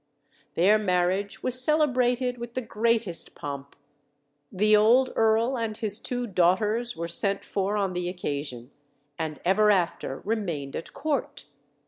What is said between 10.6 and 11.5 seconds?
at court.